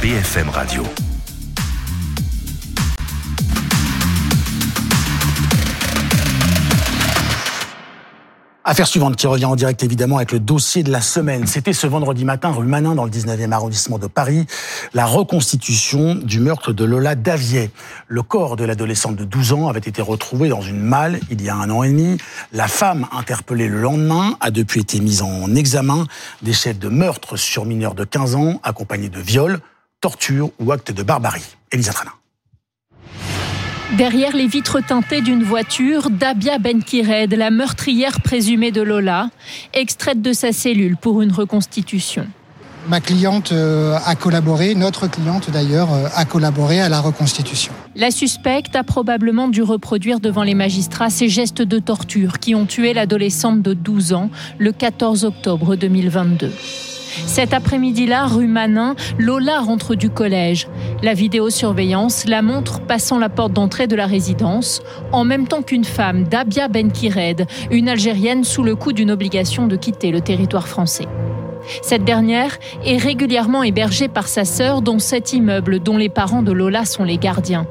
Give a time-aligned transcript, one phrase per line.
[0.00, 0.82] BFM Radio.
[8.64, 11.46] Affaire suivante qui revient en direct évidemment avec le dossier de la semaine.
[11.46, 14.46] C'était ce vendredi matin rue Manin dans le 19e arrondissement de Paris,
[14.94, 17.70] la reconstitution du meurtre de Lola Davier.
[18.06, 21.50] Le corps de l'adolescente de 12 ans avait été retrouvé dans une malle il y
[21.50, 22.16] a un an et demi.
[22.52, 26.06] La femme interpellée le lendemain a depuis été mise en examen
[26.40, 29.60] des chefs de meurtre sur mineurs de 15 ans accompagnés de viols,
[30.00, 31.44] tortures ou actes de barbarie.
[31.72, 32.12] Elisa Trana.
[33.96, 39.30] Derrière les vitres teintées d'une voiture, Dabia Benkired, la meurtrière présumée de Lola,
[39.74, 42.28] extraite de sa cellule pour une reconstitution.
[42.88, 47.72] Ma cliente euh, a collaboré, notre cliente d'ailleurs, euh, a collaboré à la reconstitution.
[47.94, 52.66] La suspecte a probablement dû reproduire devant les magistrats ces gestes de torture qui ont
[52.66, 56.52] tué l'adolescente de 12 ans le 14 octobre 2022.
[57.26, 60.68] Cet après-midi-là, rue Manin, Lola rentre du collège.
[61.02, 65.84] La vidéosurveillance la montre passant la porte d'entrée de la résidence, en même temps qu'une
[65.84, 71.06] femme, Dabia Benkired, une Algérienne sous le coup d'une obligation de quitter le territoire français.
[71.82, 76.52] Cette dernière est régulièrement hébergée par sa sœur dans cet immeuble dont les parents de
[76.52, 77.66] Lola sont les gardiens.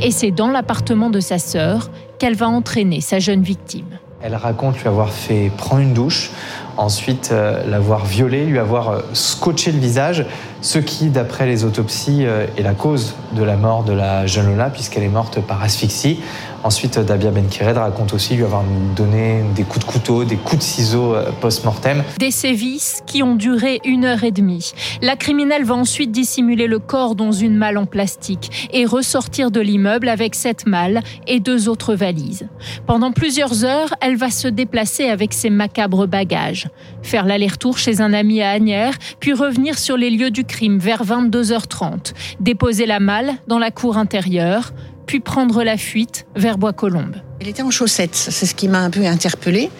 [0.00, 3.98] Et c'est dans l'appartement de sa sœur qu'elle va entraîner sa jeune victime.
[4.24, 6.30] Elle raconte lui avoir fait prendre une douche,
[6.76, 10.26] ensuite euh, l'avoir violée, lui avoir euh, scotché le visage,
[10.60, 14.46] ce qui, d'après les autopsies, euh, est la cause de la mort de la jeune
[14.46, 16.20] Lola, puisqu'elle est morte par asphyxie.
[16.64, 18.62] Ensuite, Dabia Benkired raconte aussi lui avoir
[18.94, 22.04] donné des coups de couteau, des coups de ciseaux post-mortem.
[22.18, 24.72] Des sévices qui ont duré une heure et demie.
[25.00, 29.60] La criminelle va ensuite dissimuler le corps dans une malle en plastique et ressortir de
[29.60, 32.46] l'immeuble avec cette malle et deux autres valises.
[32.86, 36.68] Pendant plusieurs heures, elle va se déplacer avec ses macabres bagages,
[37.02, 41.04] faire l'aller-retour chez un ami à Agnières, puis revenir sur les lieux du crime vers
[41.04, 44.72] 22h30, déposer la malle dans la cour intérieure,
[45.06, 47.16] puis prendre la fuite vers Bois-Colombes.
[47.40, 49.70] Elle était en chaussettes, c'est ce qui m'a un peu interpellée.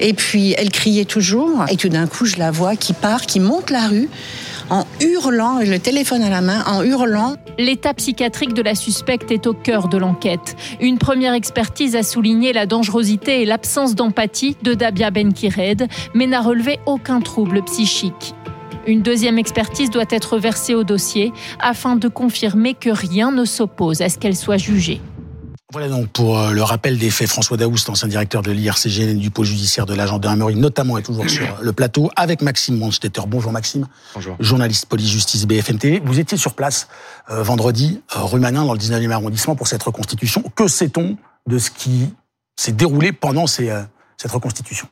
[0.00, 3.40] Et puis elle criait toujours, et tout d'un coup je la vois qui part, qui
[3.40, 4.08] monte la rue
[4.70, 7.34] en hurlant, le téléphone à la main, en hurlant.
[7.58, 10.56] L'état psychiatrique de la suspecte est au cœur de l'enquête.
[10.80, 16.40] Une première expertise a souligné la dangerosité et l'absence d'empathie de Dabia Benkired, mais n'a
[16.40, 18.34] relevé aucun trouble psychique.
[18.86, 24.00] Une deuxième expertise doit être versée au dossier afin de confirmer que rien ne s'oppose
[24.00, 25.00] à ce qu'elle soit jugée.
[25.72, 27.28] Voilà donc pour euh, le rappel des faits.
[27.28, 31.28] François Daoust, ancien directeur de l'IRCGN du pôle judiciaire de l'agent de notamment est toujours
[31.30, 33.22] sur le plateau avec Maxime Monstetter.
[33.28, 33.86] Bonjour Maxime.
[34.14, 34.36] Bonjour.
[34.40, 36.00] Journaliste police-justice BFMT.
[36.04, 36.88] Vous étiez sur place
[37.30, 40.42] euh, vendredi, euh, rue Manin, dans le 19e arrondissement pour cette reconstitution.
[40.56, 41.16] Que sait-on
[41.46, 42.08] de ce qui
[42.56, 43.86] s'est déroulé pendant cette
[44.24, 44.88] reconstitution?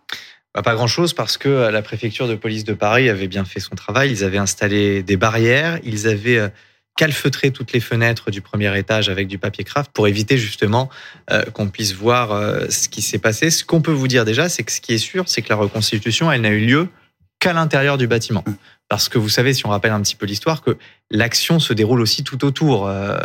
[0.58, 3.74] Bah, pas grand-chose parce que la préfecture de police de Paris avait bien fait son
[3.74, 4.10] travail.
[4.10, 6.50] Ils avaient installé des barrières, ils avaient
[6.98, 10.90] calfeutrer toutes les fenêtres du premier étage avec du papier craft pour éviter justement
[11.30, 13.50] euh, qu'on puisse voir euh, ce qui s'est passé.
[13.50, 15.54] Ce qu'on peut vous dire déjà, c'est que ce qui est sûr, c'est que la
[15.54, 16.88] reconstitution, elle n'a eu lieu
[17.38, 18.42] qu'à l'intérieur du bâtiment.
[18.88, 20.78] Parce que vous savez, si on rappelle un petit peu l'histoire, que
[21.10, 23.18] l'action se déroule aussi tout autour euh,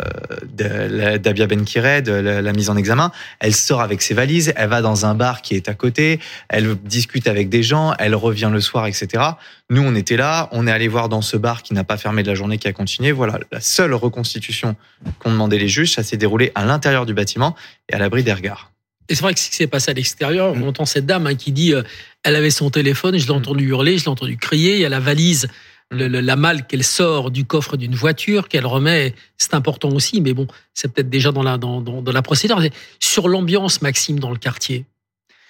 [0.52, 3.10] d'Abia Benkired, la, la, mise en examen.
[3.40, 6.20] Elle sort avec ses valises, elle va dans un bar qui est à côté,
[6.50, 9.22] elle discute avec des gens, elle revient le soir, etc.
[9.70, 12.22] Nous, on était là, on est allé voir dans ce bar qui n'a pas fermé
[12.22, 13.12] de la journée, qui a continué.
[13.12, 14.76] Voilà, la seule reconstitution
[15.18, 17.56] qu'ont demandé les juges, ça s'est déroulé à l'intérieur du bâtiment
[17.88, 18.73] et à l'abri des regards.
[19.08, 21.34] Et c'est vrai que ce qui s'est passé à l'extérieur, on entend cette dame hein,
[21.34, 21.82] qui dit euh,
[22.22, 24.88] elle avait son téléphone, je l'ai entendu hurler, je l'ai entendu crier, il y a
[24.88, 25.48] la valise,
[25.90, 30.20] le, le, la malle qu'elle sort du coffre d'une voiture, qu'elle remet, c'est important aussi,
[30.20, 32.60] mais bon, c'est peut-être déjà dans la, dans, dans, dans la procédure.
[32.98, 34.86] Sur l'ambiance, Maxime, dans le quartier,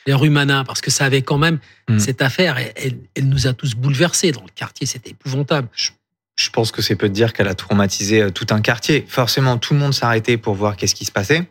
[0.07, 1.99] les rues Manin, parce que ça avait quand même, mmh.
[1.99, 5.69] cette affaire, elle, elle, nous a tous bouleversés dans le quartier, c'était épouvantable.
[5.75, 5.91] Je,
[6.37, 9.05] je pense que c'est peu de dire qu'elle a traumatisé euh, tout un quartier.
[9.09, 11.49] Forcément, tout le monde s'arrêtait pour voir qu'est-ce qui se passait.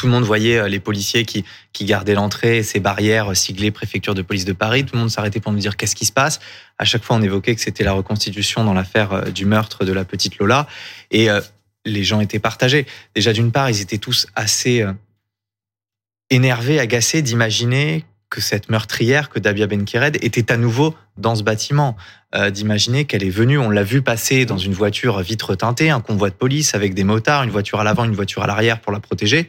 [0.00, 1.44] Tout le monde voyait euh, les policiers qui,
[1.74, 4.86] qui gardaient l'entrée, ces barrières siglées préfecture de police de Paris.
[4.86, 6.40] Tout le monde s'arrêtait pour nous dire qu'est-ce qui se passe.
[6.78, 9.92] À chaque fois, on évoquait que c'était la reconstitution dans l'affaire euh, du meurtre de
[9.92, 10.66] la petite Lola.
[11.10, 11.42] Et euh,
[11.84, 12.86] les gens étaient partagés.
[13.14, 14.86] Déjà, d'une part, ils étaient tous assez
[16.30, 21.94] énervés, agacés d'imaginer que cette meurtrière, que Dabia Benkired, était à nouveau dans ce bâtiment.
[22.34, 26.00] Euh, D'imaginer qu'elle est venue, on l'a vu passer dans une voiture vitre teintée, un
[26.00, 28.92] convoi de police avec des motards, une voiture à l'avant, une voiture à l'arrière pour
[28.92, 29.48] la protéger.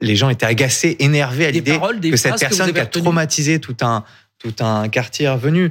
[0.00, 1.78] Les gens étaient agacés, énervés à l'idée
[2.10, 4.04] que cette personne qui a traumatisé tout un
[4.38, 5.70] tout un quartier revenu,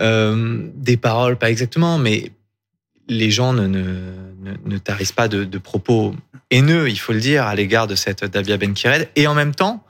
[0.00, 2.32] euh, des paroles pas exactement, mais
[3.08, 3.82] les gens ne, ne,
[4.40, 6.14] ne, ne tarissent pas de, de propos
[6.50, 9.08] haineux, il faut le dire, à l'égard de cette Dabia Benkired.
[9.16, 9.84] Et en même temps,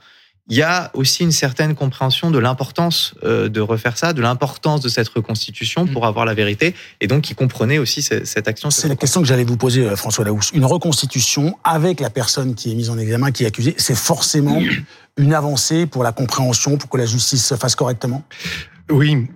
[0.49, 4.81] il y a aussi une certaine compréhension de l'importance euh, de refaire ça, de l'importance
[4.81, 8.71] de cette reconstitution pour avoir la vérité, et donc qui comprenait aussi cette action.
[8.71, 10.53] C'est la question que j'allais vous poser, euh, François Laouche.
[10.53, 14.63] Une reconstitution avec la personne qui est mise en examen, qui est accusée, c'est forcément
[15.17, 18.23] une avancée pour la compréhension, pour que la justice se fasse correctement?
[18.89, 19.27] Oui,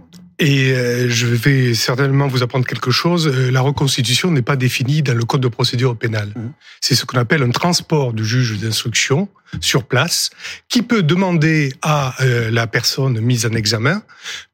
[0.40, 3.28] et euh, je vais certainement vous apprendre quelque chose.
[3.28, 6.32] Euh, la reconstitution n'est pas définie dans le code de procédure pénale.
[6.34, 6.52] Mmh.
[6.80, 9.28] C'est ce qu'on appelle un transport du juge d'instruction
[9.60, 10.30] sur place,
[10.68, 14.02] qui peut demander à euh, la personne mise en examen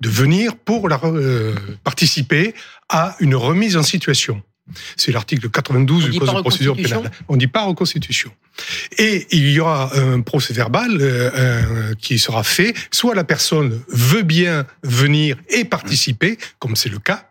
[0.00, 1.00] de venir pour la,
[1.84, 2.54] participer
[2.88, 4.42] à une remise en situation.
[4.96, 7.10] C'est l'article 92 du Code de procédure pénale.
[7.28, 8.30] On dit pas reconstitution.
[8.98, 12.74] Et il y aura un procès verbal euh, qui sera fait.
[12.90, 17.30] Soit la personne veut bien venir et participer, comme c'est le cas.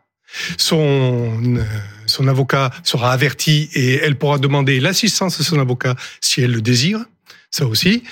[0.58, 1.64] Son, euh,
[2.08, 6.62] son avocat sera averti et elle pourra demander l'assistance de son avocat si elle le
[6.62, 7.06] désire.
[7.52, 8.04] Ça aussi.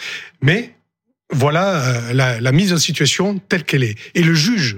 [0.42, 0.76] Mais
[1.32, 3.98] voilà euh, la, la mise en situation telle qu'elle est.
[4.16, 4.78] Et le juge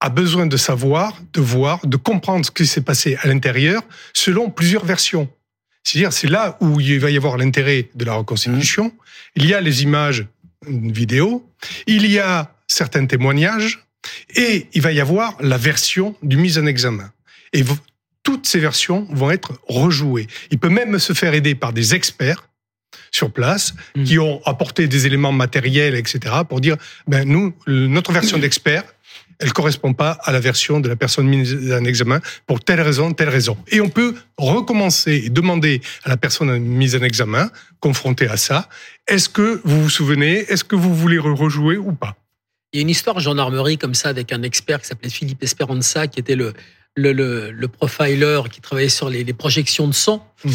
[0.00, 3.82] a besoin de savoir, de voir, de comprendre ce qui s'est passé à l'intérieur
[4.12, 5.28] selon plusieurs versions.
[5.82, 8.86] C'est-à-dire, c'est là où il va y avoir l'intérêt de la reconstitution.
[8.86, 8.92] Mmh.
[9.36, 10.26] Il y a les images
[10.68, 11.48] vidéo,
[11.86, 13.86] il y a certains témoignages,
[14.34, 17.12] et il va y avoir la version du mise en examen.
[17.52, 17.62] Et
[18.22, 20.26] toutes ces versions vont être rejouées.
[20.50, 22.48] Il peut même se faire aider par des experts
[23.12, 24.04] sur place mmh.
[24.04, 26.76] qui ont apporté des éléments matériels, etc., pour dire,
[27.06, 28.84] ben nous, notre version d'expert,
[29.38, 33.12] elle correspond pas à la version de la personne mise en examen pour telle raison,
[33.12, 33.56] telle raison.
[33.68, 37.50] Et on peut recommencer et demander à la personne mise en examen,
[37.80, 38.68] confrontée à ça,
[39.06, 42.16] est-ce que vous vous souvenez, est-ce que vous voulez rejouer ou pas?
[42.72, 45.42] Il y a une histoire en gendarmerie comme ça avec un expert qui s'appelait Philippe
[45.42, 46.52] Esperanza, qui était le,
[46.96, 47.12] le,
[47.50, 50.26] le, profiler qui travaillait sur les, projections de sang.
[50.44, 50.50] Mmh.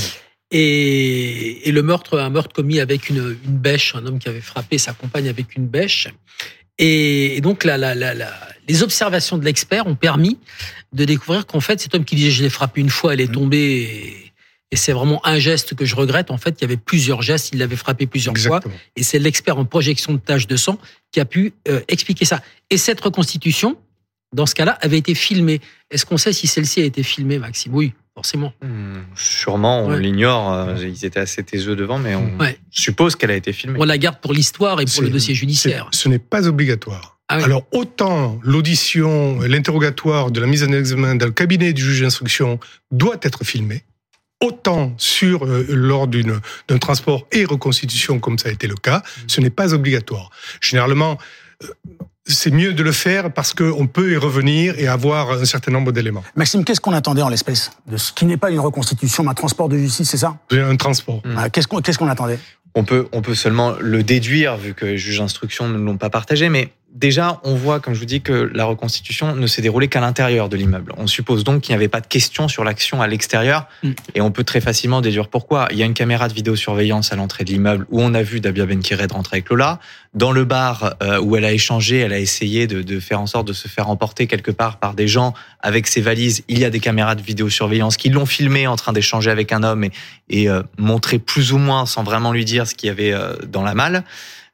[0.51, 4.42] Et, et, le meurtre, un meurtre commis avec une, une bêche, un homme qui avait
[4.42, 6.10] frappé sa compagne avec une bêche.
[6.78, 8.14] Et donc, la, la, la,
[8.68, 10.38] les observations de l'expert ont permis
[10.94, 13.30] de découvrir qu'en fait, cet homme qui disait je l'ai frappé une fois, elle est
[13.30, 13.34] mmh.
[13.34, 14.34] tombée.
[14.72, 16.32] Et, c'est vraiment un geste que je regrette.
[16.32, 18.62] En fait, il y avait plusieurs gestes, il l'avait frappé plusieurs fois.
[18.96, 20.80] Et c'est l'expert en projection de taches de sang
[21.12, 22.42] qui a pu euh, expliquer ça.
[22.70, 23.76] Et cette reconstitution,
[24.33, 25.62] dans ce cas-là, avait été filmée.
[25.89, 27.74] Est-ce qu'on sait si celle-ci a été filmée, Maxime?
[27.75, 28.54] Oui forcément.
[28.62, 30.51] Hmm, sûrement, on l'ignore.
[30.54, 32.30] Euh, ils étaient assez taiseux devant, mais on
[32.69, 33.80] suppose qu'elle a été filmée.
[33.81, 35.88] On la garde pour l'histoire et pour le dossier judiciaire.
[35.92, 37.19] Ce n'est pas obligatoire.
[37.30, 42.01] Ah Alors autant l'audition, l'interrogatoire de la mise en examen dans le cabinet du juge
[42.01, 42.60] d'instruction
[42.92, 43.86] doit être filmé,
[44.42, 49.01] autant sur euh, lors d'une d'un transport et reconstitution comme ça a été le cas,
[49.27, 50.30] ce n'est pas obligatoire.
[50.60, 51.18] Généralement,
[51.63, 51.68] euh,
[52.26, 55.92] c'est mieux de le faire parce qu'on peut y revenir et avoir un certain nombre
[55.92, 56.24] d'éléments.
[56.36, 59.36] Maxime, qu'est-ce qu'on attendait en l'espèce de ce qui n'est pas une reconstitution, mais un
[59.36, 60.38] transport de justice, c'est ça?
[60.52, 61.22] Un transport.
[61.52, 62.40] Qu'est-ce qu'on qu'est-ce qu'on attendait?
[62.74, 66.10] On peut, on peut seulement le déduire vu que les juges d'instruction ne l'ont pas
[66.10, 69.88] partagé, mais déjà, on voit, comme je vous dis, que la reconstitution ne s'est déroulée
[69.88, 70.94] qu'à l'intérieur de l'immeuble.
[70.98, 73.92] On suppose donc qu'il n'y avait pas de question sur l'action à l'extérieur, mm.
[74.16, 75.68] et on peut très facilement déduire pourquoi.
[75.72, 78.40] Il y a une caméra de vidéosurveillance à l'entrée de l'immeuble où on a vu
[78.40, 79.80] Dabia Benkired rentrer avec Lola.
[80.14, 83.48] Dans le bar euh, où elle a échangé, elle a essayé de, faire en sorte
[83.48, 86.44] de se faire emporter quelque part par des gens avec ses valises.
[86.50, 89.64] Il y a des caméras de vidéosurveillance qui l'ont filmé en train d'échanger avec un
[89.64, 89.92] homme et,
[90.30, 93.36] et euh, montrer plus ou moins, sans vraiment lui dire ce qu'il y avait euh,
[93.48, 94.04] dans la malle.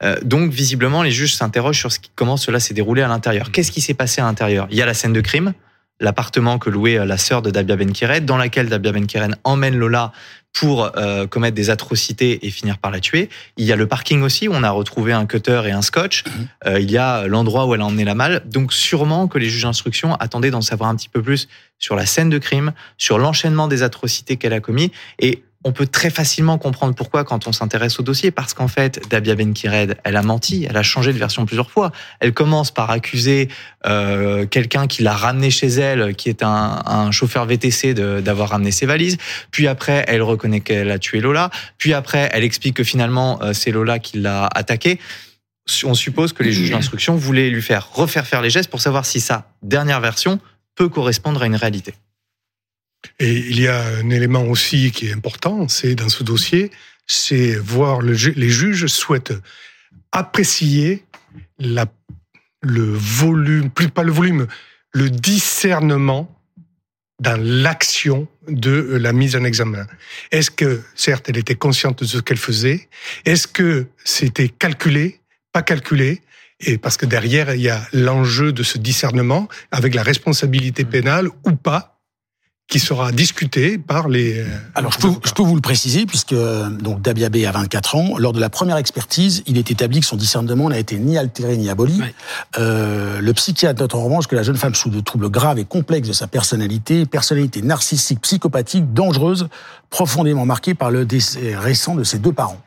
[0.04, 3.52] Euh, donc visiblement, les juges s'interrogent sur ce qui, comment cela s'est déroulé à l'intérieur.
[3.52, 4.68] Qu'est-ce qui s'est passé à l'intérieur?
[4.70, 5.54] Il y a la scène de crime,
[6.00, 10.12] l'appartement que louait euh, la sœur de Dabia Benkired, dans laquelle Dabia Benkired emmène Lola
[10.54, 13.30] pour euh, commettre des atrocités et finir par la tuer.
[13.58, 16.24] Il y a le parking aussi où on a retrouvé un cutter et un scotch.
[16.26, 16.78] Mhm.
[16.80, 18.42] il y a l'endroit où elle a emmené la malle.
[18.46, 22.08] Donc sûrement que les juges d'instruction attendaient d'en savoir un petit peu plus sur la
[22.08, 26.58] scène de crime, sur l'enchaînement des atrocités qu'elle a commis et on peut très facilement
[26.58, 30.66] comprendre pourquoi quand on s'intéresse au dossier, parce qu'en fait, Dabia Benkired, elle a menti,
[30.70, 31.92] elle a changé de version plusieurs fois.
[32.22, 33.50] Elle commence par accuser
[33.86, 38.86] euh, quelqu'un qui l'a ramené chez elle, qui est un, chauffeur VTC, d'avoir ramené ses
[38.86, 39.18] valises.
[39.52, 41.50] Puis après, elle reconnaît qu'elle a tué Lola.
[41.78, 45.00] Puis après, elle explique que finalement, euh, c'est Lola qui l'a attaqué.
[45.84, 49.06] On suppose que les juges d'instruction voulaient lui faire refaire faire les gestes pour savoir
[49.06, 50.40] si sa dernière version
[50.76, 51.94] peut correspondre à une réalité.
[53.20, 56.72] Et il y a un élément aussi qui est important, c'est dans ce dossier,
[57.06, 59.34] c'est voir le, les juges souhaitent
[60.12, 61.06] apprécier
[61.60, 64.48] le volume, plus pas le volume,
[64.92, 66.34] le discernement
[67.20, 69.88] dans l'action de la mise en examen.
[70.32, 72.88] Est-ce que, certes, elle était consciente de ce qu'elle faisait
[73.26, 76.22] Est-ce que c'était calculé, pas calculé
[76.60, 81.30] et parce que derrière, il y a l'enjeu de ce discernement avec la responsabilité pénale
[81.46, 81.97] ou pas
[82.68, 84.44] qui sera discuté par les.
[84.76, 88.18] Alors je peux, je peux vous le préciser puisque donc Dabiabé a 24 ans.
[88.18, 91.56] Lors de la première expertise, il est établi que son discernement n'a été ni altéré
[91.56, 92.02] ni aboli.
[92.58, 95.66] Euh, le psychiatre note en revanche que la jeune femme sous de troubles graves et
[95.66, 99.48] complexes de sa personnalité, personnalité narcissique, psychopathique, dangereuse,
[99.90, 102.62] profondément marquée par le décès récent de ses deux parents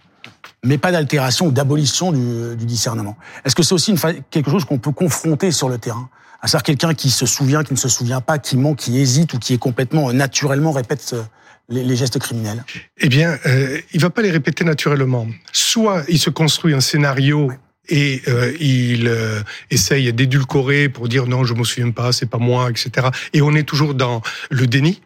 [0.62, 3.16] mais pas d'altération ou d'abolition du, du, discernement.
[3.46, 6.10] Est-ce que c'est aussi une, quelque chose qu'on peut confronter sur le terrain?
[6.42, 9.34] À savoir quelqu'un qui se souvient, qui ne se souvient pas, qui ment, qui hésite
[9.34, 11.22] ou qui est complètement euh, naturellement répète euh,
[11.70, 12.64] les, les gestes criminels
[12.98, 15.26] Eh bien, euh, il va pas les répéter naturellement.
[15.52, 17.50] Soit il se construit un scénario.
[17.92, 22.38] Et euh, il euh, essaye d'édulcorer pour dire non, je me souviens pas, c'est pas
[22.38, 23.08] moi, etc.
[23.32, 25.00] Et on est toujours dans le déni.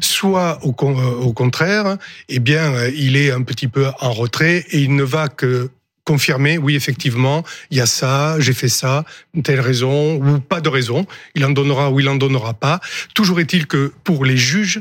[0.00, 1.96] Soit au, au contraire,
[2.28, 5.70] eh bien, il est un petit peu en retrait et il ne va que
[6.08, 9.04] confirmer, oui, effectivement, il y a ça, j'ai fait ça,
[9.44, 11.06] telle raison, ou pas de raison.
[11.34, 12.80] Il en donnera ou il en donnera pas.
[13.14, 14.80] Toujours est-il que pour les juges,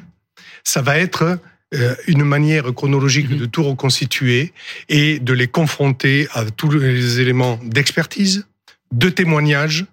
[0.64, 1.38] ça va être
[1.74, 4.54] euh, une manière chronologique de tout reconstituer
[4.88, 8.48] et de les confronter à tous les éléments d'expertise,
[8.94, 9.86] de témoignage,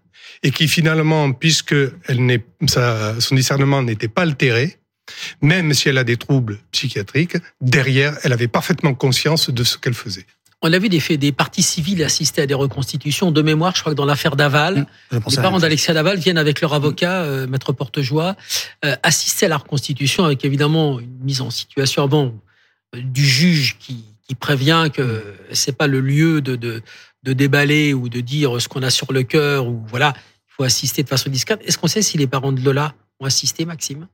[0.44, 1.74] et qui finalement, puisque
[2.06, 2.44] elle n'est,
[3.18, 4.76] son discernement n'était pas altéré,
[5.42, 9.94] même si elle a des troubles psychiatriques, derrière, elle avait parfaitement conscience de ce qu'elle
[9.94, 10.26] faisait.
[10.66, 13.30] On a vu des, faits, des parties civiles assister à des reconstitutions.
[13.30, 16.62] De mémoire, je crois que dans l'affaire Daval, mmh, les parents d'Alexia Daval viennent avec
[16.62, 18.34] leur avocat, euh, maître Portejoie,
[18.82, 22.32] euh, assister à la reconstitution avec évidemment une mise en situation avant
[22.96, 26.80] euh, du juge qui, qui, prévient que c'est pas le lieu de, de,
[27.24, 30.64] de, déballer ou de dire ce qu'on a sur le cœur ou voilà, il faut
[30.64, 31.60] assister de façon discrète.
[31.66, 34.08] Est-ce qu'on sait si les parents de Lola ont assisté, Maxime?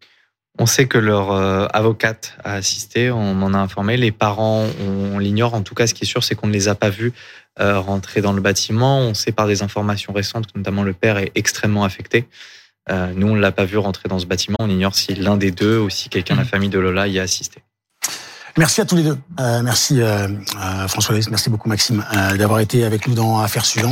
[0.59, 3.97] On sait que leur euh, avocate a assisté, on m'en a informé.
[3.97, 5.55] Les parents, on, l'ignore.
[5.55, 7.13] En tout cas, ce qui est sûr, c'est qu'on ne les a pas vus
[7.61, 8.99] euh, rentrer dans le bâtiment.
[8.99, 12.29] On sait par des informations récentes que notamment le père est extrêmement affecté.
[12.91, 14.57] Euh, nous, on ne l'a pas vu rentrer dans ce bâtiment.
[14.59, 16.49] On ignore si l'un des deux ou si quelqu'un de la mmh.
[16.49, 17.63] famille de Lola y a assisté.
[18.59, 19.17] Merci à tous les deux.
[19.63, 20.01] merci
[20.89, 22.05] François merci beaucoup Maxime
[22.37, 23.89] d'avoir été avec nous dans Affaires suivantes.